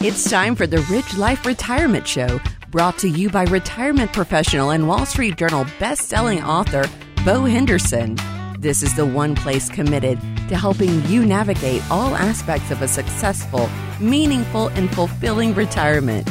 [0.00, 4.86] It's time for the Rich Life Retirement Show, brought to you by retirement professional and
[4.86, 6.84] Wall Street Journal best-selling author
[7.24, 8.16] Bo Henderson.
[8.60, 13.68] This is the one place committed to helping you navigate all aspects of a successful,
[13.98, 16.28] meaningful, and fulfilling retirement.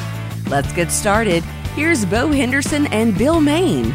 [0.48, 1.44] Let's get started.
[1.76, 3.94] Here's Bo Henderson and Bill Main.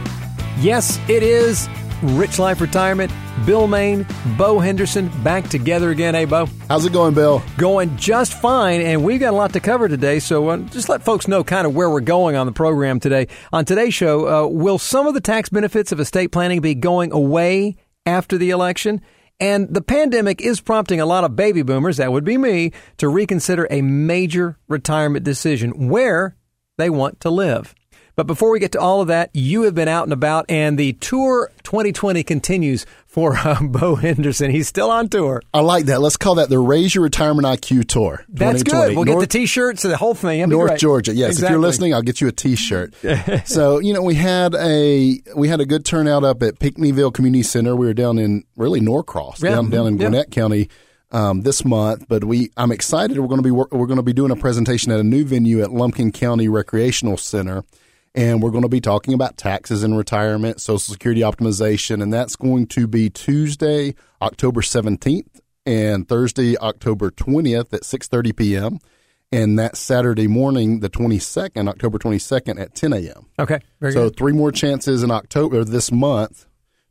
[0.59, 1.66] Yes, it is
[2.02, 3.11] Rich Life Retirement.
[3.46, 4.06] Bill Main,
[4.38, 6.14] Bo Henderson, back together again.
[6.14, 6.46] Hey, Bo.
[6.68, 7.42] How's it going, Bill?
[7.58, 10.18] Going just fine, and we've got a lot to cover today.
[10.18, 13.29] So uh, just let folks know kind of where we're going on the program today.
[13.52, 17.12] On today's show, uh, will some of the tax benefits of estate planning be going
[17.12, 17.76] away
[18.07, 19.00] after the election?
[19.40, 23.08] And the pandemic is prompting a lot of baby boomers, that would be me, to
[23.08, 26.36] reconsider a major retirement decision where
[26.79, 27.74] they want to live.
[28.14, 30.79] But before we get to all of that, you have been out and about, and
[30.79, 34.50] the tour 2020 continues for uh, Bo Henderson.
[34.50, 35.42] He's still on tour.
[35.55, 36.00] I like that.
[36.00, 38.25] Let's call that the Raise Your Retirement IQ Tour.
[38.28, 38.94] That's good.
[38.94, 40.47] We'll North, get the T-shirts and the whole thing.
[40.48, 41.14] North Georgia.
[41.14, 41.47] Yes, exactly.
[41.47, 42.94] if you're listening, I'll get you a T-shirt.
[43.47, 47.42] so you know, we had a we had a good turnout up at Pinckneyville Community
[47.42, 47.74] Center.
[47.74, 49.50] We were down in really Norcross, yeah.
[49.50, 50.68] down down in Gwinnett County.
[51.14, 53.18] Um, this month, but we I'm excited.
[53.18, 55.60] We're going to be we're going to be doing a presentation at a new venue
[55.60, 57.64] at Lumpkin County Recreational Center
[58.14, 62.36] and we're going to be talking about taxes and retirement, Social Security optimization, and that's
[62.36, 68.78] going to be Tuesday, October 17th, and Thursday, October 20th at 6:30 p.m.
[69.34, 73.27] And that Saturday morning, the 22nd, October 22nd at 10 a.m.
[73.38, 74.16] Okay, so good.
[74.16, 76.44] three more chances in October this month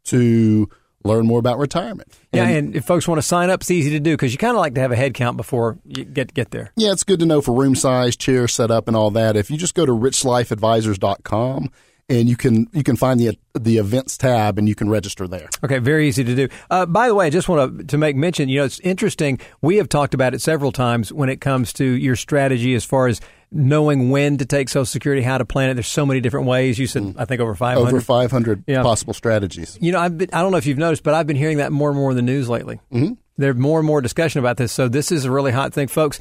[0.06, 0.68] to
[1.04, 2.08] learn more about retirement.
[2.32, 4.38] Yeah, and, and if folks want to sign up, it's easy to do because you
[4.38, 6.72] kind of like to have a head count before you get get there.
[6.76, 9.36] Yeah, it's good to know for room size, chair setup, and all that.
[9.36, 11.72] If you just go to richlifeadvisors.com
[12.12, 15.50] and you can you can find the the events tab and you can register there.
[15.64, 16.50] Okay, very easy to do.
[16.70, 18.50] Uh, by the way, I just want to to make mention.
[18.50, 19.40] You know, it's interesting.
[19.62, 23.08] We have talked about it several times when it comes to your strategy as far
[23.08, 23.22] as
[23.52, 25.74] knowing when to take Social Security, how to plan it.
[25.74, 26.80] There's so many different ways.
[26.80, 27.16] You said, mm.
[27.18, 27.88] I think over 500.
[27.88, 28.82] Over 500 yeah.
[28.82, 29.78] possible strategies.
[29.82, 31.72] You know, I've been, I don't know if you've noticed, but I've been hearing that
[31.72, 32.80] more and more in the news lately.
[32.92, 33.14] Mm-hmm.
[33.38, 34.72] There's more and more discussion about this.
[34.72, 36.20] So this is a really hot thing, folks.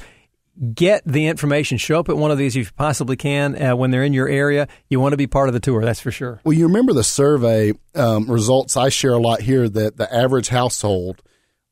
[0.73, 1.77] Get the information.
[1.77, 4.27] Show up at one of these if you possibly can uh, when they're in your
[4.27, 4.67] area.
[4.89, 6.41] You want to be part of the tour, that's for sure.
[6.43, 10.49] Well, you remember the survey um, results I share a lot here that the average
[10.49, 11.21] household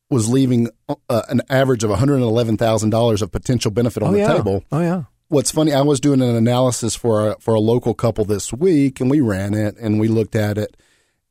[0.10, 4.34] was leaving uh, an average of $111,000 of potential benefit on oh, the yeah.
[4.34, 4.64] table.
[4.72, 8.26] Oh, yeah what's funny, I was doing an analysis for a, for a local couple
[8.26, 10.76] this week, and we ran it and we looked at it,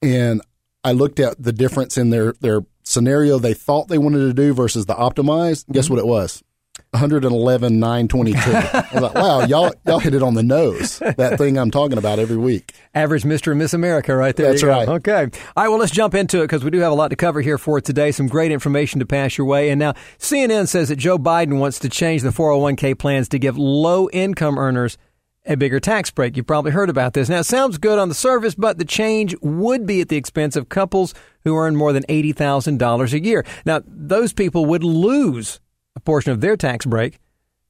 [0.01, 0.41] and
[0.83, 4.55] I looked at the difference in their their scenario they thought they wanted to do
[4.55, 5.71] versus the optimized.
[5.71, 5.95] Guess mm-hmm.
[5.95, 6.43] what it was?
[6.91, 8.39] 111 922.
[8.39, 10.99] I was like, wow, y'all y'all hit it on the nose.
[10.99, 12.75] That thing I'm talking about every week.
[12.95, 13.53] Average Mr.
[13.53, 14.51] and Miss America right there.
[14.51, 14.89] That's right.
[14.89, 15.23] Okay.
[15.57, 17.41] All right, well, let's jump into it because we do have a lot to cover
[17.41, 18.11] here for today.
[18.11, 19.71] Some great information to pass your way.
[19.71, 23.59] And now CNN says that Joe Biden wants to change the 401k plans to give
[23.59, 24.97] low income earners
[25.49, 26.37] a bigger tax break.
[26.37, 27.29] You've probably heard about this.
[27.29, 30.57] Now, it sounds good on the surface, but the change would be at the expense
[30.57, 31.15] of couples
[31.45, 33.45] who earn more than $80,000 a year.
[33.65, 35.61] Now, those people would lose
[35.97, 37.19] a portion of their tax break.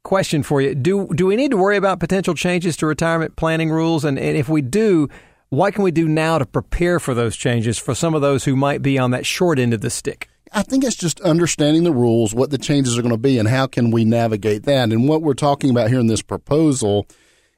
[0.03, 3.71] Question for you: Do do we need to worry about potential changes to retirement planning
[3.71, 4.05] rules?
[4.05, 5.09] And, and if we do,
[5.51, 8.57] what can we do now to prepare for those changes for some of those who
[8.57, 10.28] might be on that short end of the stick?
[10.53, 13.49] I think it's just understanding the rules, what the changes are going to be, and
[13.49, 14.93] how can we navigate that.
[14.93, 17.07] And what we're talking about here in this proposal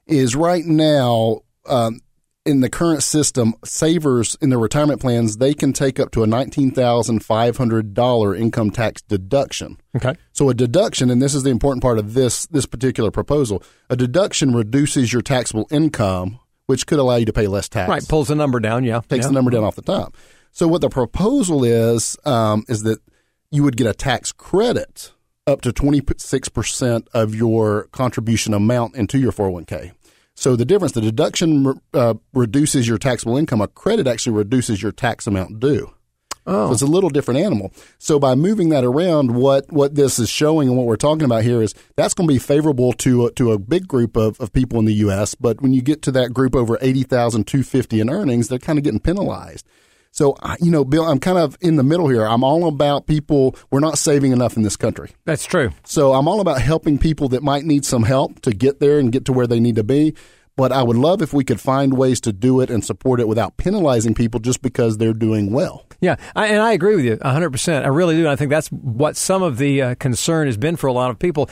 [0.07, 2.01] is right now um,
[2.45, 6.27] in the current system, savers in their retirement plans, they can take up to a
[6.27, 9.77] $19,500 income tax deduction.
[9.95, 10.15] Okay.
[10.33, 13.95] So a deduction, and this is the important part of this, this particular proposal, a
[13.95, 17.89] deduction reduces your taxable income, which could allow you to pay less tax.
[17.89, 18.07] Right.
[18.07, 18.83] Pulls the number down.
[18.83, 19.01] Yeah.
[19.01, 19.29] Takes yeah.
[19.29, 20.17] the number down off the top.
[20.51, 22.97] So what the proposal is, um, is that
[23.51, 25.11] you would get a tax credit
[25.45, 29.91] up to 26% of your contribution amount into your 401k.
[30.35, 33.61] So the difference, the deduction uh, reduces your taxable income.
[33.61, 35.93] A credit actually reduces your tax amount due.
[36.47, 36.67] Oh.
[36.67, 37.71] So it's a little different animal.
[37.99, 41.43] So by moving that around, what, what this is showing and what we're talking about
[41.43, 44.51] here is that's going to be favorable to a, to a big group of, of
[44.51, 45.35] people in the U.S.
[45.35, 48.99] But when you get to that group over 80,250 in earnings, they're kind of getting
[48.99, 49.67] penalized.
[50.11, 52.25] So, you know, Bill, I'm kind of in the middle here.
[52.25, 53.55] I'm all about people.
[53.71, 55.11] We're not saving enough in this country.
[55.23, 55.71] That's true.
[55.85, 59.11] So I'm all about helping people that might need some help to get there and
[59.11, 60.13] get to where they need to be.
[60.57, 63.27] But I would love if we could find ways to do it and support it
[63.27, 65.85] without penalizing people just because they're doing well.
[66.01, 67.83] Yeah, I, and I agree with you 100%.
[67.83, 68.21] I really do.
[68.21, 71.09] And I think that's what some of the uh, concern has been for a lot
[71.09, 71.49] of people.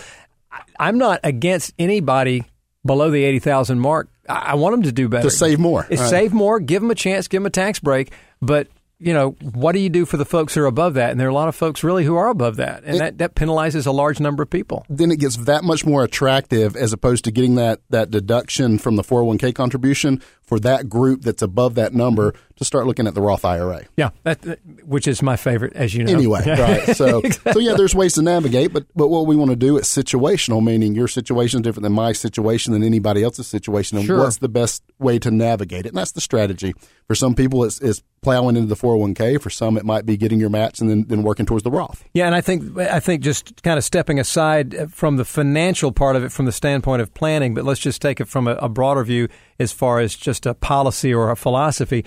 [0.78, 2.44] I'm not against anybody
[2.86, 4.10] below the 80,000 mark.
[4.28, 5.30] I, I want them to do better.
[5.30, 5.88] To save more.
[5.90, 6.00] Right.
[6.00, 8.12] Save more, give them a chance, give them a tax break.
[8.42, 8.68] But
[9.02, 11.12] you know, what do you do for the folks who are above that?
[11.12, 13.18] And there are a lot of folks really who are above that, and It- that,
[13.20, 14.86] that penalizes a large number of people.
[14.90, 18.98] then it gets that much more attractive as opposed to getting that, that deduction from
[18.98, 23.22] the 401k contribution for that group that's above that number to start looking at the
[23.22, 23.84] Roth IRA.
[23.96, 26.12] Yeah, that, which is my favorite, as you know.
[26.12, 26.94] Anyway, right.
[26.98, 27.22] So,
[27.54, 30.62] so yeah, there's ways to navigate, but but what we want to do is situational,
[30.62, 34.18] meaning your situation is different than my situation than anybody else's situation, and Sure.
[34.20, 35.90] what's the best way to navigate it?
[35.90, 36.74] And that's the strategy.
[37.10, 39.42] For some people, it's, it's plowing into the 401k.
[39.42, 42.04] For some, it might be getting your match and then, then working towards the Roth.
[42.14, 45.92] Yeah, and I think I think just kind of stepping aside uh, from the financial
[45.92, 48.54] part of it, from the standpoint of planning, but let's just take it from a,
[48.58, 49.28] a broader view
[49.58, 52.06] as far as just a policy or a philosophy.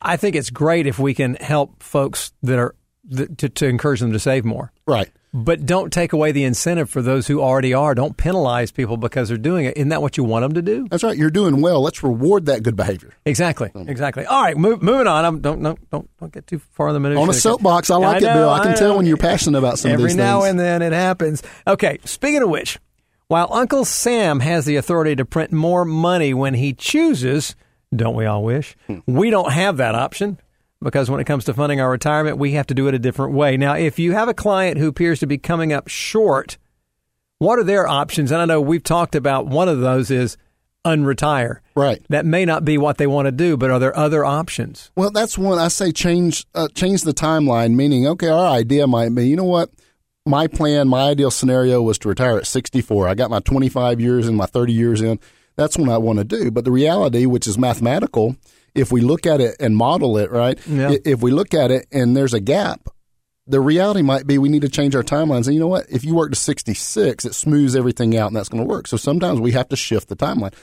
[0.00, 2.74] I think it's great if we can help folks that are
[3.10, 4.72] th- to, to encourage them to save more.
[4.86, 5.10] Right.
[5.34, 7.94] But don't take away the incentive for those who already are.
[7.94, 9.78] Don't penalize people because they're doing it.
[9.78, 10.86] Isn't that what you want them to do?
[10.90, 11.16] That's right.
[11.16, 11.80] You're doing well.
[11.80, 13.14] Let's reward that good behavior.
[13.24, 13.70] Exactly.
[13.74, 14.26] Exactly.
[14.26, 15.24] All right, move, moving on.
[15.24, 17.18] I'm, don't, don't don't don't get too far in the minutes.
[17.18, 18.50] On a soapbox, I like it, Bill.
[18.50, 21.42] I can tell when you're passionate about some of Every now and then it happens.
[21.66, 21.98] Okay.
[22.04, 22.78] Speaking of which,
[23.28, 27.56] while Uncle Sam has the authority to print more money when he chooses,
[27.96, 28.76] don't we all wish?
[28.86, 28.98] Hmm.
[29.06, 30.38] We don't have that option
[30.82, 33.32] because when it comes to funding our retirement, we have to do it a different
[33.32, 33.56] way.
[33.56, 36.58] Now, if you have a client who appears to be coming up short,
[37.38, 38.30] what are their options?
[38.30, 40.36] And I know we've talked about one of those is
[40.84, 41.58] unretire.
[41.74, 42.02] Right.
[42.08, 44.90] That may not be what they want to do, but are there other options?
[44.96, 47.74] Well, that's one I say change uh, change the timeline.
[47.74, 49.70] Meaning, okay, our idea might be, you know what,
[50.26, 53.08] my plan, my ideal scenario was to retire at 64.
[53.08, 55.18] I got my 25 years and my 30 years in.
[55.56, 56.50] That's what I want to do.
[56.50, 58.36] But the reality, which is mathematical,
[58.74, 60.58] if we look at it and model it, right?
[60.66, 60.94] Yeah.
[61.04, 62.88] If we look at it and there's a gap,
[63.46, 65.46] the reality might be we need to change our timelines.
[65.46, 65.86] And you know what?
[65.90, 68.86] If you work to 66, it smooths everything out and that's going to work.
[68.86, 70.54] So sometimes we have to shift the timeline.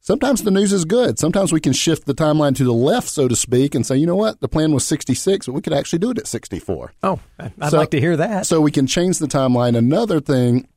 [0.00, 1.18] Sometimes the news is good.
[1.18, 4.06] Sometimes we can shift the timeline to the left, so to speak, and say, you
[4.06, 4.40] know what?
[4.40, 6.92] The plan was 66, but we could actually do it at 64.
[7.02, 8.46] Oh, I'd So- like to hear that.
[8.46, 9.76] So we can change the timeline.
[9.76, 10.68] Another thing,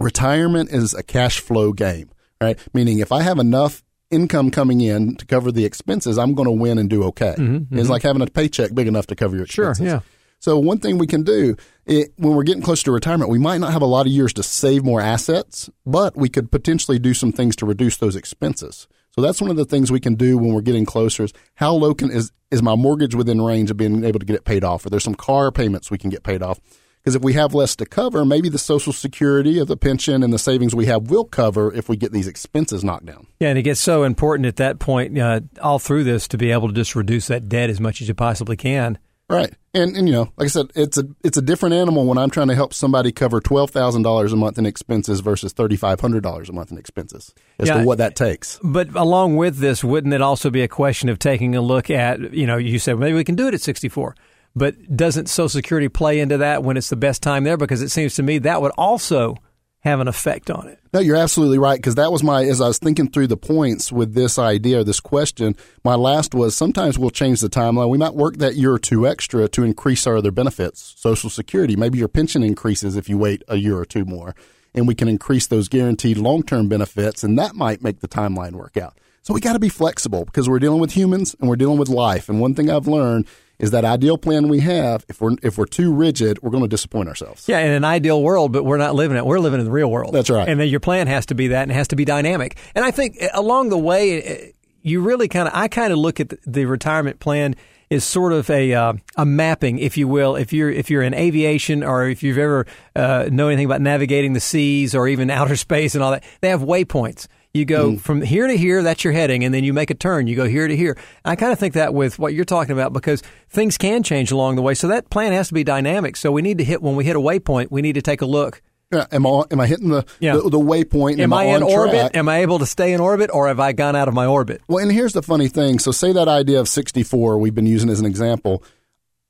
[0.00, 2.58] retirement is a cash flow game, right?
[2.74, 3.83] Meaning if I have enough
[4.14, 7.34] income coming in to cover the expenses, I'm going to win and do okay.
[7.72, 9.92] It's like having a paycheck big enough to cover your Mm-hmm, Sure, expenses.
[9.92, 10.00] yeah.
[10.40, 11.56] So one thing we can do
[11.86, 14.32] it, when we're getting close to retirement, we might not have a lot of years
[14.34, 18.86] to save more assets, but we could potentially do some things to reduce those expenses.
[19.14, 21.72] So that's one of the things we can do when we're getting closer is how
[21.72, 24.64] low can is is my mortgage within range of being able to get it paid
[24.64, 24.84] off?
[24.84, 26.60] Or there's some car payments we can get paid off.
[27.04, 30.32] Because if we have less to cover, maybe the Social Security of the pension and
[30.32, 33.26] the savings we have will cover if we get these expenses knocked down.
[33.40, 36.50] Yeah, and it gets so important at that point, uh, all through this, to be
[36.50, 38.96] able to just reduce that debt as much as you possibly can.
[39.28, 39.52] Right.
[39.72, 42.28] And and you know, like I said, it's a it's a different animal when I'm
[42.30, 46.00] trying to help somebody cover twelve thousand dollars a month in expenses versus thirty five
[46.00, 47.34] hundred dollars a month in expenses.
[47.58, 47.78] As Yeah.
[47.80, 48.60] to what that takes.
[48.62, 52.34] But along with this, wouldn't it also be a question of taking a look at,
[52.34, 54.14] you know, you said maybe we can do it at 64,
[54.56, 57.56] but doesn't Social Security play into that when it's the best time there?
[57.56, 59.36] Because it seems to me that would also
[59.80, 60.78] have an effect on it.
[60.94, 63.92] No, you're absolutely right because that was my as I was thinking through the points
[63.92, 65.56] with this idea this question.
[65.84, 67.90] My last was sometimes we'll change the timeline.
[67.90, 71.76] We might work that year or two extra to increase our other benefits, Social Security.
[71.76, 74.34] Maybe your pension increases if you wait a year or two more,
[74.74, 78.52] and we can increase those guaranteed long term benefits, and that might make the timeline
[78.52, 78.96] work out.
[79.20, 81.88] So we got to be flexible because we're dealing with humans and we're dealing with
[81.88, 82.28] life.
[82.28, 83.26] And one thing I've learned
[83.58, 86.68] is that ideal plan we have, if we're if we're too rigid, we're going to
[86.68, 87.48] disappoint ourselves.
[87.48, 89.24] Yeah, in an ideal world, but we're not living it.
[89.24, 90.14] We're living in the real world.
[90.14, 90.48] That's right.
[90.48, 92.56] And then your plan has to be that, and it has to be dynamic.
[92.74, 94.52] And I think uh, along the way, uh,
[94.82, 97.54] you really kind of, I kind of look at the, the retirement plan
[97.90, 100.36] is sort of a uh, a mapping, if you will.
[100.36, 104.32] If you're if you're in aviation or if you've ever uh, know anything about navigating
[104.32, 107.28] the seas or even outer space and all that, they have waypoints.
[107.54, 108.00] You go Mm.
[108.00, 110.26] from here to here, that's your heading, and then you make a turn.
[110.26, 110.98] You go here to here.
[111.24, 114.56] I kind of think that with what you're talking about because things can change along
[114.56, 114.74] the way.
[114.74, 116.16] So that plan has to be dynamic.
[116.16, 118.26] So we need to hit when we hit a waypoint, we need to take a
[118.26, 118.60] look.
[118.92, 120.34] Yeah, am I am I hitting the Yeah.
[120.36, 121.12] the, the waypoint?
[121.12, 121.94] and Am I in on orbit?
[121.94, 122.16] track?
[122.16, 124.60] Am I able to stay in orbit, or have I gone out of my orbit?
[124.68, 125.78] Well, and here's the funny thing.
[125.78, 128.64] So, say that idea of 64 we've been using as an example.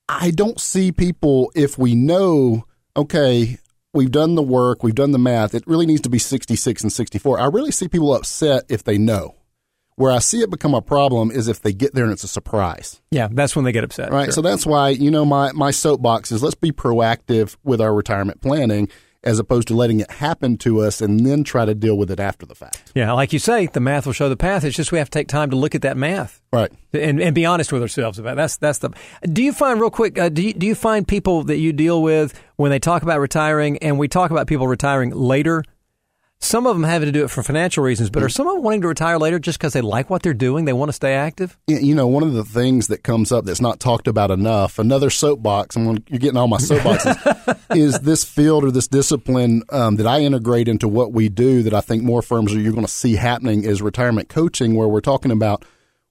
[0.08, 2.64] I don't see people, if we know,
[2.96, 3.58] okay,
[3.94, 6.92] we've done the work, we've done the math, it really needs to be 66 and
[6.92, 7.40] 64.
[7.40, 9.36] I really see people upset if they know.
[9.96, 12.28] Where I see it become a problem is if they get there and it's a
[12.28, 13.00] surprise.
[13.12, 14.10] Yeah, that's when they get upset.
[14.10, 14.24] Right.
[14.24, 14.32] Sure.
[14.32, 18.40] So that's why, you know, my, my soapbox is let's be proactive with our retirement
[18.40, 18.88] planning
[19.24, 22.20] as opposed to letting it happen to us and then try to deal with it
[22.20, 22.92] after the fact.
[22.94, 24.64] yeah, like you say, the math will show the path.
[24.64, 26.40] It's just we have to take time to look at that math.
[26.52, 26.70] Right.
[26.92, 28.36] and, and be honest with ourselves about it.
[28.36, 28.90] that's that's the.
[29.24, 30.18] Do you find real quick?
[30.18, 33.18] Uh, do you, do you find people that you deal with when they talk about
[33.18, 35.64] retiring, and we talk about people retiring later?
[36.44, 38.62] Some of them having to do it for financial reasons, but are some of them
[38.62, 40.64] wanting to retire later just because they like what they're doing?
[40.64, 41.58] They want to stay active?
[41.66, 45.10] You know, one of the things that comes up that's not talked about enough, another
[45.10, 50.06] soapbox, I'm you're getting all my soapboxes, is this field or this discipline um, that
[50.06, 52.92] I integrate into what we do that I think more firms are you're going to
[52.92, 55.64] see happening is retirement coaching, where we're talking about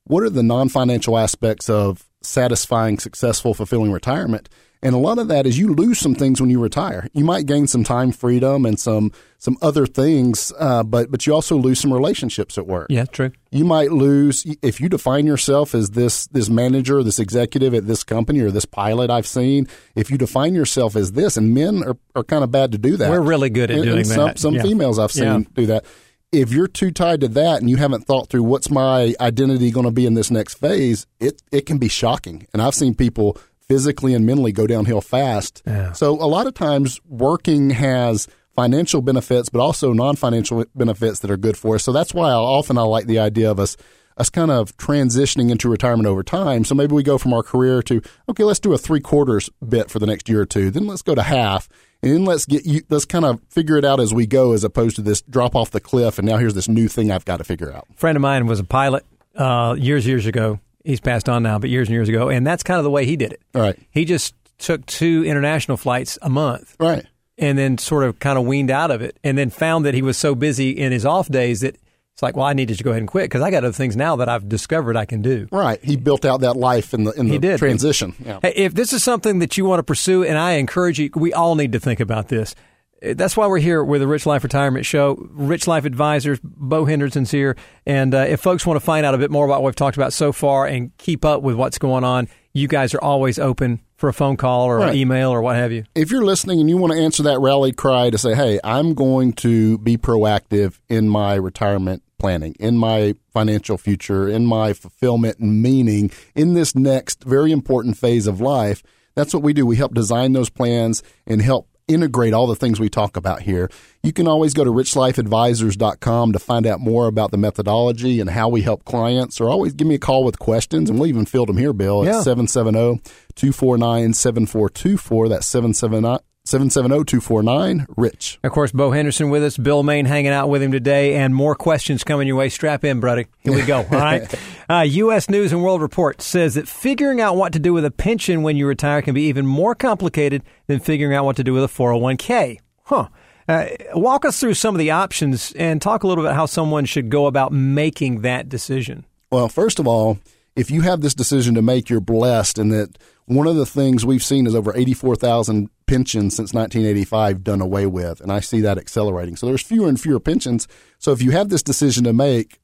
[0.06, 4.50] what are the non financial aspects of satisfying, successful, fulfilling retirement.
[4.82, 7.08] And a lot of that is you lose some things when you retire.
[7.14, 11.34] You might gain some time freedom and some some other things, uh, but but you
[11.34, 12.88] also lose some relationships at work.
[12.90, 13.32] Yeah, true.
[13.50, 18.04] You might lose if you define yourself as this this manager, this executive at this
[18.04, 19.70] company, or this pilot I've seen.
[19.96, 22.98] If you define yourself as this, and men are, are kind of bad to do
[22.98, 23.10] that.
[23.10, 24.40] We're really good at and, doing and some, that.
[24.40, 24.64] Some yeah.
[24.64, 25.40] females I've seen Yeah.
[25.54, 25.86] do that.
[26.34, 29.86] If you're too tied to that and you haven't thought through what's my identity going
[29.86, 32.48] to be in this next phase, it it can be shocking.
[32.54, 33.38] And I've seen people
[33.68, 35.62] physically and mentally go downhill fast.
[35.66, 35.94] Yeah.
[35.94, 41.38] So a lot of times working has financial benefits, but also non-financial benefits that are
[41.38, 41.84] good for us.
[41.84, 43.78] So that's why I, often I like the idea of us
[44.18, 46.64] us kind of transitioning into retirement over time.
[46.66, 49.90] So maybe we go from our career to okay, let's do a three quarters bit
[49.90, 50.72] for the next year or two.
[50.72, 51.68] Then let's go to half,
[52.04, 52.82] and then let's get you.
[52.90, 55.72] Let's kind of figure it out as we go, as opposed to this drop off
[55.72, 56.20] the cliff.
[56.20, 57.88] And now here's this new thing I've got to figure out.
[57.92, 59.06] A friend of mine was a pilot
[59.36, 60.60] uh, years, years ago.
[60.84, 62.30] He's passed on now, but years and years ago.
[62.30, 63.42] And that's kind of the way he did it.
[63.56, 67.06] All right, He just took two international flights a month right.
[67.38, 70.02] and then sort of kind of weaned out of it and then found that he
[70.02, 71.76] was so busy in his off days that
[72.14, 73.96] it's like, well, I need to go ahead and quit because I got other things
[73.96, 75.48] now that I've discovered I can do.
[75.52, 75.84] Right.
[75.84, 77.58] He built out that life in the in He the did.
[77.60, 78.14] transition.
[78.24, 78.40] Yeah.
[78.42, 81.34] Hey, if this is something that you want to pursue, and I encourage you, we
[81.34, 82.54] all need to think about this.
[83.02, 85.28] That's why we're here with the Rich Life Retirement Show.
[85.32, 87.58] Rich Life Advisors, Bo Henderson's here.
[87.86, 89.98] And uh, if folks want to find out a bit more about what we've talked
[89.98, 93.82] about so far and keep up with what's going on, you guys are always open
[94.04, 94.90] for a phone call or Right.
[94.90, 95.86] an email or what have you.
[95.96, 98.94] if you're listening and you want to answer that rally cry to say, hey, I'm
[98.96, 105.40] going to be proactive in my retirement planning, in my financial future, in my fulfillment
[105.40, 108.84] and meaning, in this next very important phase of life,
[109.16, 109.66] that's what we do.
[109.66, 113.70] We help design those plans and help integrate all the things we talk about here.
[114.04, 118.50] You can always go to richlifeadvisors.com to find out more about the methodology and how
[118.50, 121.50] we help clients, or always give me a call with questions, and we'll even field
[121.50, 122.18] them here, Bill, Yeah.
[122.20, 123.02] at 770
[123.36, 125.30] 249 7424.
[125.30, 128.40] That's 770 249 Rich.
[128.44, 131.56] Of course, Bo Henderson with us, Bill Main hanging out with him today, and more
[131.56, 132.50] questions coming your way.
[132.50, 133.28] Strap in, buddy.
[133.40, 133.78] Here we go.
[133.78, 134.34] All right.
[134.70, 135.30] Uh, U.S.
[135.30, 138.56] News and World Report says that figuring out what to do with a pension when
[138.56, 141.68] you retire can be even more complicated than figuring out what to do with a
[141.68, 142.60] 401k.
[142.84, 143.10] Huh.
[143.48, 146.86] Uh, walk us through some of the options and talk a little bit how someone
[146.86, 149.06] should go about making that decision.
[149.32, 150.18] Well, first of all,
[150.56, 154.06] if you have this decision to make, you're blessed in that one of the things
[154.06, 158.80] we've seen is over 84,000 pensions since 1985 done away with, and I see that
[158.80, 159.36] accelerating.
[159.36, 160.68] So there's fewer and fewer pensions.
[160.98, 162.60] So if you have this decision to make,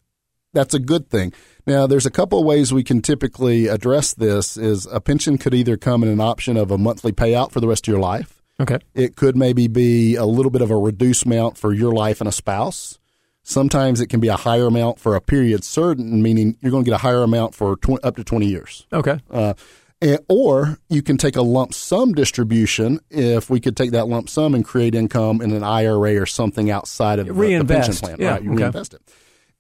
[0.52, 1.32] that's a good thing.
[1.68, 5.54] Now, there's a couple of ways we can typically address this is a pension could
[5.54, 8.42] either come in an option of a monthly payout for the rest of your life.
[8.60, 8.80] Okay.
[8.96, 12.28] It could maybe be a little bit of a reduced amount for your life and
[12.28, 12.98] a spouse.
[13.44, 16.90] Sometimes it can be a higher amount for a period certain, meaning you're going to
[16.90, 18.88] get a higher amount for tw- up to 20 years.
[18.92, 19.20] Okay.
[19.30, 19.54] Uh,
[20.02, 24.30] and, or you can take a lump sum distribution if we could take that lump
[24.30, 28.18] sum and create income in an IRA or something outside of the- the, pension plan.
[28.20, 28.64] Yeah, right, you okay.
[28.64, 29.02] reinvest it.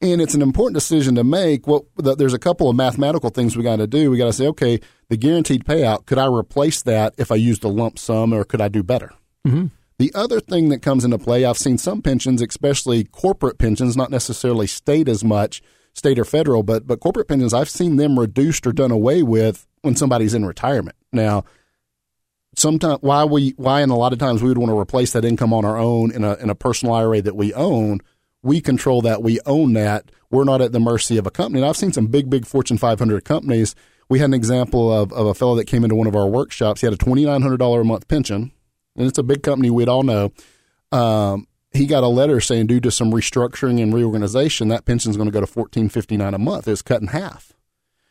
[0.01, 1.67] And it's an important decision to make.
[1.67, 4.10] Well, the, there's a couple of mathematical things we got to do.
[4.10, 4.79] We got to say, okay,
[5.10, 8.62] the guaranteed payout, could I replace that if I used a lump sum or could
[8.62, 9.12] I do better?
[9.46, 9.67] Mm-hmm.
[9.98, 14.10] The other thing that comes into play, I've seen some pensions, especially corporate pensions, not
[14.10, 15.62] necessarily state as much,
[15.93, 19.67] state or federal, but but corporate pensions, I've seen them reduced or done away with
[19.81, 20.96] when somebody's in retirement.
[21.12, 21.43] Now,
[22.55, 25.25] sometimes why we why and a lot of times we would want to replace that
[25.25, 28.00] income on our own in a in a personal IRA that we own.
[28.41, 29.22] We control that.
[29.22, 30.12] We own that.
[30.31, 31.60] We're not at the mercy of a company.
[31.60, 33.75] And I've seen some big, big Fortune 500 companies.
[34.08, 36.81] We had an example of, of a fellow that came into one of our workshops.
[36.81, 38.51] He had a $2,900 a month pension,
[38.96, 40.31] and it's a big company we'd all know.
[40.91, 45.28] Um, he got a letter saying due to some restructuring and reorganization, that pension's going
[45.28, 46.68] to go to fourteen fifty nine a month.
[46.68, 47.54] It's cut in half.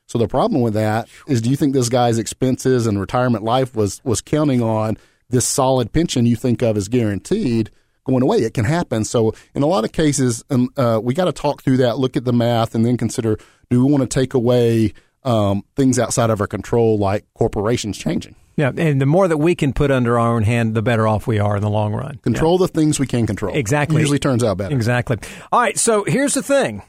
[0.06, 3.74] So the problem with that is, do you think this guy's expenses and retirement life
[3.74, 4.96] was was counting on
[5.28, 7.70] this solid pension you think of as guaranteed
[8.06, 8.38] going away?
[8.38, 9.04] It can happen.
[9.04, 12.16] So in a lot of cases, um, uh, we got to talk through that, look
[12.16, 13.36] at the math, and then consider:
[13.68, 14.94] do we want to take away
[15.24, 18.36] um, things outside of our control, like corporations changing?
[18.56, 21.28] Yeah, and the more that we can put under our own hand, the better off
[21.28, 22.16] we are in the long run.
[22.18, 23.54] Control the things we can control.
[23.54, 24.00] Exactly.
[24.00, 24.74] Usually turns out better.
[24.74, 25.16] Exactly.
[25.52, 25.78] All right.
[25.78, 26.82] So here's the thing.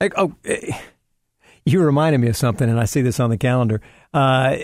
[0.00, 0.76] Like, oh, eh,
[1.64, 3.80] you reminded me of something, and I see this on the calendar.
[4.12, 4.56] Uh,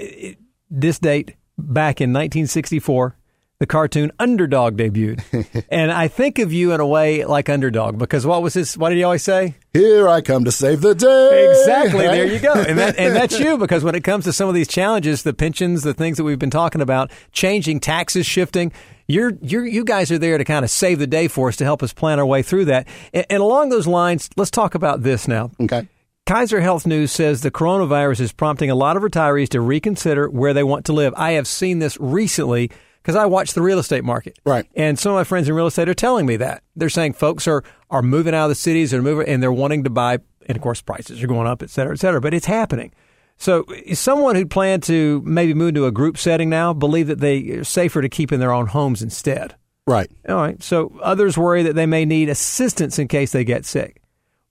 [0.71, 3.17] this date back in 1964,
[3.61, 5.65] the cartoon Underdog debuted.
[5.71, 8.91] and I think of you in a way like Underdog because what was his, what
[8.91, 9.55] did he always say?
[9.73, 11.51] Here I come to save the day.
[11.51, 12.07] Exactly.
[12.07, 12.53] There you go.
[12.53, 15.33] And, that, and that's you because when it comes to some of these challenges, the
[15.33, 18.73] pensions, the things that we've been talking about, changing, taxes shifting,
[19.07, 21.65] you're, you're, you guys are there to kind of save the day for us to
[21.65, 22.89] help us plan our way through that.
[23.13, 25.51] And, and along those lines, let's talk about this now.
[25.61, 25.87] Okay.
[26.27, 30.55] Kaiser Health News says the coronavirus is prompting a lot of retirees to reconsider where
[30.55, 31.13] they want to live.
[31.19, 32.71] I have seen this recently
[33.05, 34.39] because I watch the real estate market.
[34.47, 34.67] Right.
[34.75, 36.63] And some of my friends in real estate are telling me that.
[36.75, 39.85] They're saying folks are, are moving out of the cities and moving and they're wanting
[39.85, 42.21] to buy and of course prices are going up, et cetera, et cetera.
[42.23, 42.93] But it's happening.
[43.37, 47.51] So someone who planned to maybe move to a group setting now believe that they
[47.51, 49.55] are safer to keep in their own homes instead.
[49.87, 50.11] Right.
[50.27, 50.63] All right.
[50.63, 54.01] So others worry that they may need assistance in case they get sick.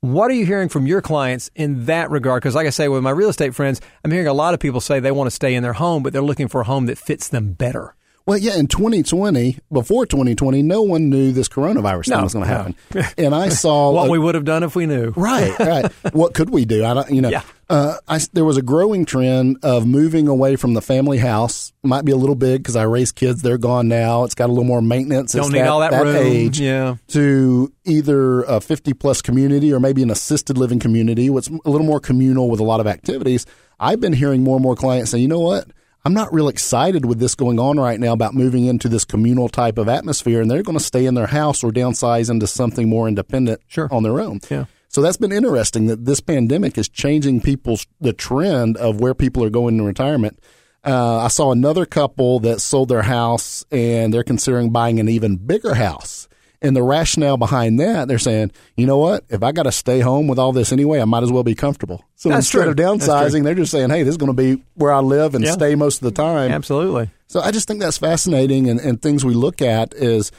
[0.02, 2.44] What are you hearing from your clients in that regard?
[2.44, 4.82] Because, like I say, with my real estate friends, I'm hearing a lot of people
[4.82, 6.98] say they want to stay in their home, but they're looking for a home that
[6.98, 7.96] fits them better.
[8.26, 12.46] Well, yeah, in 2020, before 2020, no one knew this coronavirus No, thing was going
[12.48, 12.58] to no.
[12.58, 13.14] happen.
[13.18, 15.12] and I saw What a- we would have done if we knew.
[15.18, 15.92] Right, right.
[16.14, 16.86] what could we do?
[16.86, 17.42] I don't, you know, Yeah.
[17.70, 21.74] uh, I, there was a growing trend of moving away from the family house.
[21.84, 24.24] Might be a little big because I raise kids; they're gone now.
[24.24, 25.34] It's got a little more maintenance.
[25.34, 26.16] Don't It's need all that room.
[26.16, 26.62] age.
[26.62, 26.96] Yeah.
[27.10, 32.00] To either a fifty-plus community or maybe an assisted living community, what's a little more
[32.00, 33.46] communal with a lot of activities.
[33.82, 35.68] I've been hearing more and more clients say, "You know what?
[36.06, 39.48] I'm not real excited with this going on right now about moving into this communal
[39.48, 42.90] type of atmosphere, and they're going to stay in their house or downsize into something
[42.90, 43.88] more independent Sure.
[43.90, 44.66] on their own." Yeah.
[44.90, 49.44] So that's been interesting that this pandemic is changing people's the trend of where people
[49.46, 50.40] are going in retirement.
[50.86, 55.38] Uh, I saw another couple that sold their house and they're considering buying an even
[55.38, 56.28] bigger house.
[56.64, 59.26] And the rationale behind that, they're saying, you know what?
[59.30, 61.56] If I got to stay home with all this anyway, I might as well be
[61.56, 62.06] comfortable.
[62.16, 62.70] So That's instead true.
[62.72, 65.44] of downsizing, they're just saying, hey, this is going to be where I live and
[65.44, 65.52] Yeah.
[65.52, 66.52] stay most of the time.
[66.52, 67.10] Absolutely.
[67.28, 70.32] So I just think that's fascinating, and, and things we look at is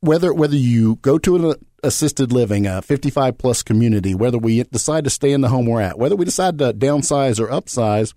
[0.00, 5.02] whether whether you go to an assisted living, a 55 plus community, whether we decide
[5.04, 8.14] to stay in the home we're at, whether we decide to downsize or upsize,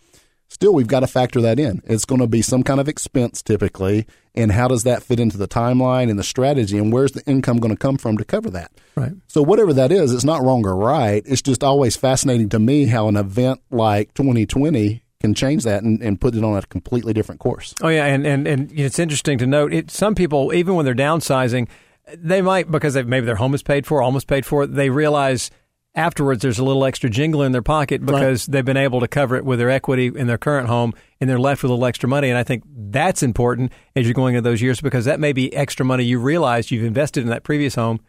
[0.49, 1.81] still we've got to factor that in.
[1.85, 4.05] It's going to be some kind of expense typically,
[4.37, 7.57] and how does that fit into the timeline and the strategy, and where's the income
[7.57, 8.71] going to come from to cover that?
[8.95, 9.11] Right.
[9.27, 11.23] So whatever that is, it's not wrong or right.
[11.25, 16.01] It's just always fascinating to me how an event like 2020 can change that and,
[16.01, 17.73] and put it on a completely different course.
[17.81, 19.73] Oh yeah, and and and it's interesting to note.
[19.73, 21.67] It, some people, even when they're downsizing,
[22.15, 24.67] they might because they, maybe their home is paid for, almost paid for.
[24.67, 25.49] They realize
[25.97, 29.35] afterwards there's a little extra jingle in their pocket because they've been able to cover
[29.35, 32.07] it with their equity in their current home, and they're left with a little extra
[32.07, 32.29] money.
[32.29, 35.53] And I think that's important as you're going into those years because that may be
[35.53, 37.99] extra money you realize you've invested in that previous home.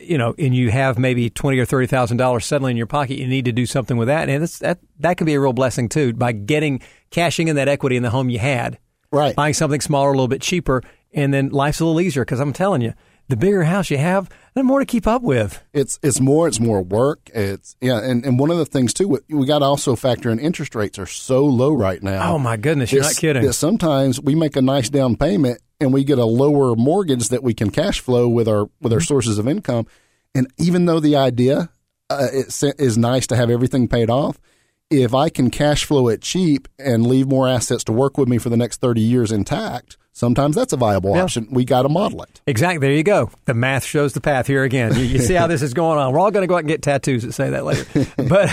[0.00, 3.18] You know, and you have maybe twenty or thirty thousand dollars suddenly in your pocket.
[3.18, 5.52] You need to do something with that, and it's, that that can be a real
[5.52, 8.78] blessing too by getting cashing in that equity in the home you had
[9.10, 9.34] Right.
[9.34, 12.24] buying something smaller, a little bit cheaper, and then life's a little easier.
[12.24, 12.92] Because I'm telling you,
[13.28, 15.62] the bigger house you have, the more to keep up with.
[15.72, 17.30] It's it's more it's more work.
[17.34, 20.30] It's yeah, and, and one of the things too we, we got to also factor
[20.30, 22.32] in interest rates are so low right now.
[22.34, 23.44] Oh my goodness, you're not kidding.
[23.44, 27.42] that sometimes we make a nice down payment and we get a lower mortgage that
[27.42, 28.92] we can cash flow with our with Mm-hmm.
[28.94, 29.86] our sources of income.
[30.34, 31.70] And even though the idea
[32.10, 34.38] uh, it is nice to have everything paid off,
[34.90, 38.38] if I can cash flow it cheap and leave more assets to work with me
[38.38, 41.22] for the next thirty years intact, sometimes that's a viable Yeah.
[41.22, 41.48] option.
[41.50, 42.40] We got to model it.
[42.46, 42.78] Exactly.
[42.86, 43.30] There you go.
[43.44, 44.94] The math shows the path here again.
[44.96, 46.12] You, you see how this is going on.
[46.12, 47.84] We're all going to go out and get tattoos that say that later.
[48.28, 48.50] But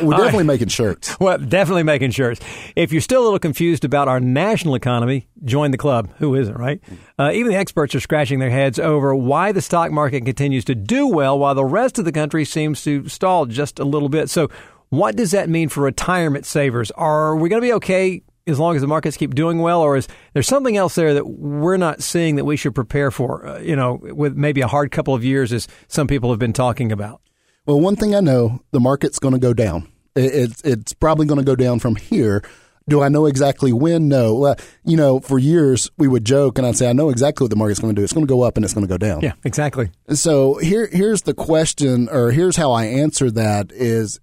[0.00, 0.18] We're all right.
[0.24, 1.18] definitely making shirts.
[1.18, 2.40] Well, definitely making shirts.
[2.76, 6.10] If you're still a little confused about our national economy, join the club.
[6.18, 6.80] Who isn't, right?
[7.18, 10.74] Uh, even the experts are scratching their heads over why the stock market continues to
[10.74, 14.28] do well while the rest of the country seems to stall just a little bit.
[14.28, 14.48] So,
[14.90, 16.90] what does that mean for retirement savers?
[16.92, 19.96] Are we going to be okay as long as the markets keep doing well, or
[19.96, 23.46] is there something else there that we're not seeing that we should prepare for?
[23.46, 26.52] Uh, you know, with maybe a hard couple of years, as some people have been
[26.52, 27.20] talking about.
[27.66, 29.88] Well, one thing I know, the market's going to go down.
[30.14, 32.42] It's it's probably going to go down from here.
[32.88, 34.06] Do I know exactly when?
[34.06, 34.36] No.
[34.36, 37.50] Well, you know, for years we would joke, and I'd say I know exactly what
[37.50, 38.04] the market's going to do.
[38.04, 39.22] It's going to go up and it's going to go down.
[39.22, 39.90] Yeah, exactly.
[40.10, 44.20] So here here's the question, or here's how I answer that: is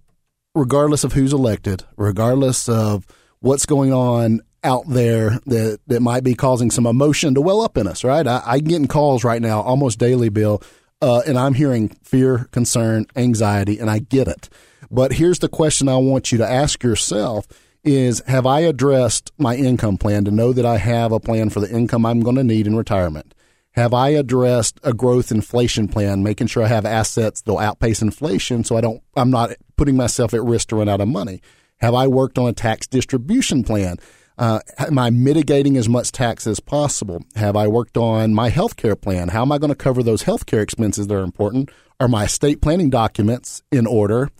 [0.54, 3.06] regardless of who's elected, regardless of
[3.44, 7.76] what's going on out there that that might be causing some emotion to well up
[7.76, 8.26] in us, right?
[8.26, 10.62] I, I'm getting calls right now almost daily, Bill,
[11.02, 14.48] uh, and I'm hearing fear, concern, anxiety, and I get it.
[14.90, 17.46] But here's the question I want you to ask yourself
[17.84, 21.60] is have I addressed my income plan to know that I have a plan for
[21.60, 23.34] the income I'm going to need in retirement?
[23.72, 28.64] Have I addressed a growth inflation plan, making sure I have assets that'll outpace inflation
[28.64, 31.42] so I don't I'm not putting myself at risk to run out of money?
[31.78, 33.96] Have I worked on a tax distribution plan?
[34.36, 37.24] Uh, am I mitigating as much tax as possible?
[37.36, 39.28] Have I worked on my health care plan?
[39.28, 41.70] How am I going to cover those health care expenses that are important?
[42.00, 44.30] Are my estate planning documents in order?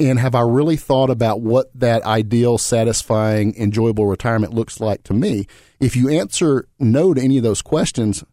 [0.00, 5.14] And have I really thought about what that ideal, satisfying, enjoyable retirement looks like to
[5.14, 5.46] me?
[5.78, 8.24] If you answer no to any of those questions,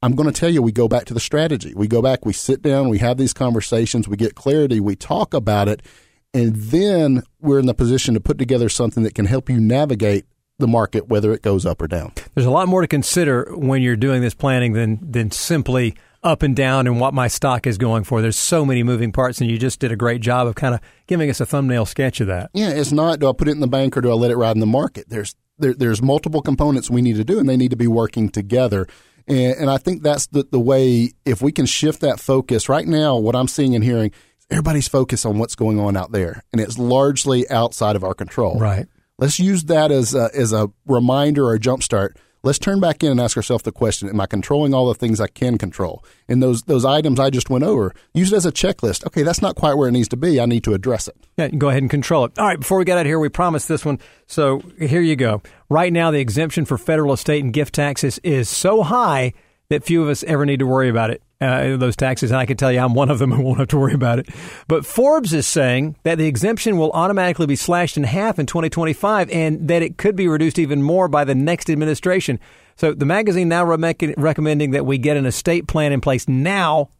[0.00, 1.74] I'm going to tell you, we go back to the strategy.
[1.74, 5.34] We go back, we sit down, we have these conversations, we get clarity, we talk
[5.34, 5.82] about it,
[6.34, 10.26] and then we're in the position to put together something that can help you navigate
[10.58, 12.12] the market, whether it goes up or down.
[12.34, 16.42] There's a lot more to consider when you're doing this planning than than simply up
[16.42, 18.20] and down and what my stock is going for.
[18.20, 20.80] There's so many moving parts, and you just did a great job of kind of
[21.06, 22.50] giving us a thumbnail sketch of that.
[22.52, 24.36] Yeah, it's not do I put it in the bank or do I let it
[24.36, 25.08] ride in the market?
[25.08, 28.28] There's there, there's multiple components we need to do, and they need to be working
[28.28, 28.86] together.
[29.26, 32.86] And, and I think that's the, the way, if we can shift that focus right
[32.86, 34.12] now, what I'm seeing and hearing,
[34.50, 38.58] everybody's focused on what's going on out there, and it's largely outside of our control.
[38.58, 38.86] Right.
[39.18, 43.10] Let's use that as a, as a reminder or a jumpstart let's turn back in
[43.10, 46.04] and ask ourselves the question: Am I controlling all the things I can control?
[46.28, 49.06] And those those items I just went over, use it as a checklist.
[49.06, 50.40] Okay, that's not quite where it needs to be.
[50.40, 51.16] I need to address it.
[51.36, 52.38] Yeah, go ahead and control it.
[52.38, 53.98] All right, before we get out of here, we promised this one.
[54.26, 55.42] So here you go.
[55.68, 59.32] Right now, the exemption for federal estate and gift taxes is so high
[59.68, 62.46] that few of us ever need to worry about it uh, those taxes, and I
[62.46, 64.28] can tell you I'm one of them who won't have to worry about it.
[64.66, 69.30] But Forbes is saying that the exemption will automatically be slashed in half in 2025
[69.30, 72.40] and that it could be reduced even more by the next administration.
[72.76, 76.90] So the magazine now re- recommending that we get an estate plan in place now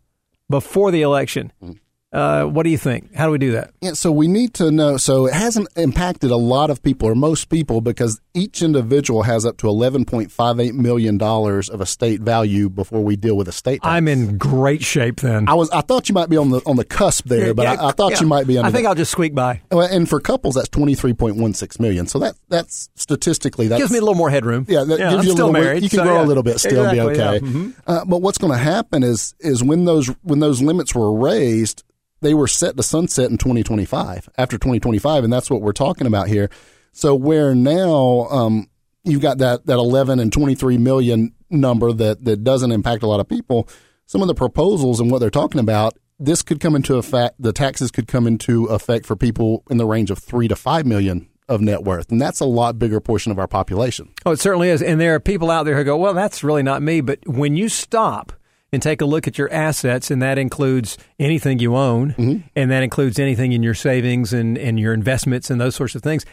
[0.49, 1.53] before the election.
[1.63, 1.79] Mm.
[2.11, 3.15] Uh, what do you think?
[3.15, 3.73] How do we do that?
[3.83, 4.97] Yeah, so we need to know.
[4.97, 9.45] So it hasn't impacted a lot of people or most people because each individual has
[9.45, 13.93] up to $11.58 million of estate value before we deal with estate tax.
[13.93, 15.49] I'm in great shape then.
[15.49, 15.69] I was.
[15.71, 17.93] I thought you might be on the on the cusp there, but yeah, I, I,
[17.93, 18.21] thought yeah.
[18.21, 18.59] you might be.
[18.59, 19.61] I think I'll just squeak by.
[19.71, 22.07] And for couples, that's 23.16 million.
[22.07, 24.65] So that that's statistically that gives me a little more headroom.
[24.67, 25.83] Yeah, that yeah, gives I'm you a little married.
[25.83, 27.45] You can so grow a little bit, still exactly, be okay.
[27.45, 27.71] Mm-hmm.
[27.87, 31.85] Uh, but what's going to happen is is when those when those limits were raised
[32.21, 36.29] they were set to sunset in 2025 after 2025 and that's what we're talking about
[36.29, 36.51] here
[36.93, 38.69] so where now um,
[39.05, 43.21] you've got that that 11 and 23 million number that that doesn't impact a lot
[43.21, 43.69] of people
[44.07, 47.53] some of the proposals and what they're talking about this could come into effect the
[47.53, 51.29] taxes could come into effect for people in the range of 3 to 5 million
[51.49, 52.13] of net worth.
[52.13, 54.13] And that's a lot bigger portion of our population.
[54.27, 54.83] Oh, it certainly is.
[54.83, 57.01] And there are people out there who go, well, that's really not me.
[57.01, 58.33] But when you stop
[58.73, 62.47] and take a look at your assets, and that includes anything you own, mm-hmm.
[62.55, 66.03] and that includes anything in your savings and, and your investments and those sorts of
[66.03, 66.25] things.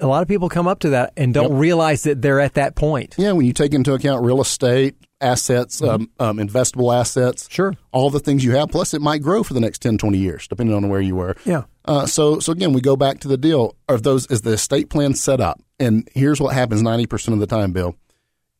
[0.00, 1.60] A lot of people come up to that and don't yep.
[1.60, 3.16] realize that they're at that point.
[3.18, 6.04] Yeah, when you take into account real estate, assets, mm-hmm.
[6.20, 9.54] um, um, investable assets, sure, all the things you have, plus it might grow for
[9.54, 11.34] the next 10, 20 years, depending on where you were.
[11.44, 11.64] Yeah.
[11.84, 13.74] Uh, so, so again, we go back to the deal.
[13.88, 15.60] Are those is the estate plan set up?
[15.80, 17.96] And here's what happens ninety percent of the time, Bill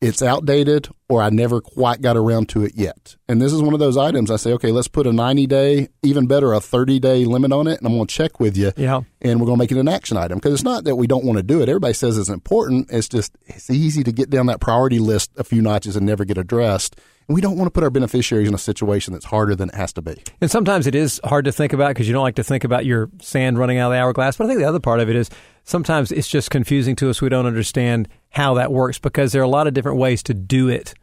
[0.01, 3.17] it's outdated or I never quite got around to it yet.
[3.27, 5.89] And this is one of those items I say, okay, let's put a 90 day,
[6.03, 7.79] even better, a 30 day limit on it.
[7.79, 8.71] And I'm going to check with you.
[8.77, 9.01] Yeah.
[9.21, 11.25] And we're going to make it an action item because it's not that we don't
[11.25, 11.67] want to do it.
[11.67, 12.87] Everybody says it's important.
[12.89, 16.23] It's just, it's easy to get down that priority list a few notches and never
[16.23, 16.99] get addressed.
[17.29, 19.75] And we don't want to put our beneficiaries in a situation that's harder than it
[19.75, 20.21] has to be.
[20.41, 22.87] And sometimes it is hard to think about because you don't like to think about
[22.87, 24.35] your sand running out of the hourglass.
[24.35, 25.29] But I think the other part of it is
[25.63, 27.21] sometimes it's just confusing to us.
[27.21, 30.33] We don't understand how that works because there are a lot of different ways to
[30.33, 30.95] do it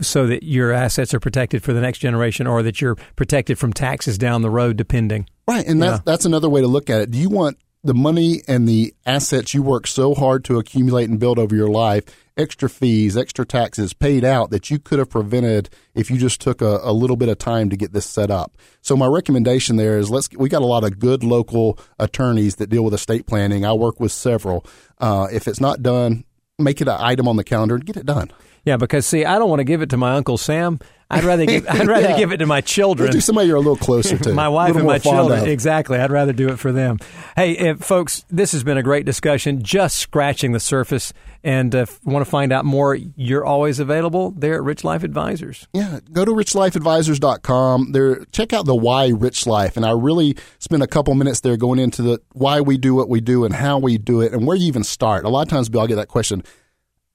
[0.00, 3.72] so that your assets are protected for the next generation or that you're protected from
[3.72, 5.28] taxes down the road, depending.
[5.46, 5.64] Right.
[5.64, 6.02] And that's, yeah.
[6.04, 7.12] that's another way to look at it.
[7.12, 11.20] Do you want the money and the assets you work so hard to accumulate and
[11.20, 12.04] build over your life,
[12.38, 16.62] extra fees, extra taxes paid out that you could have prevented if you just took
[16.62, 18.56] a, a, little bit of time to get this set up.
[18.80, 22.70] So my recommendation there is let's we got a lot of good local attorneys that
[22.70, 23.66] deal with estate planning.
[23.66, 24.64] I work with several.
[24.98, 26.24] Uh, if it's not done,
[26.58, 28.30] make it an item on the calendar and get it done.
[28.68, 30.78] Yeah, because see, I don't want to give it to my uncle Sam.
[31.10, 32.18] I'd rather give I'd rather yeah.
[32.18, 33.10] give it to my children.
[33.10, 34.32] Do somebody you're a little closer to.
[34.34, 35.40] my wife and my children.
[35.40, 35.48] Of.
[35.48, 35.98] Exactly.
[35.98, 36.98] I'd rather do it for them.
[37.34, 39.62] Hey, if, folks, this has been a great discussion.
[39.62, 41.14] Just scratching the surface.
[41.42, 44.84] And uh, if you want to find out more, you're always available there at Rich
[44.84, 45.66] Life Advisors.
[45.72, 47.92] Yeah, go to richlifeadvisors.com.
[47.92, 51.56] There, check out the why Rich Life, and I really spent a couple minutes there
[51.56, 54.46] going into the why we do what we do and how we do it and
[54.46, 55.24] where you even start.
[55.24, 56.42] A lot of times, Bill, I get that question.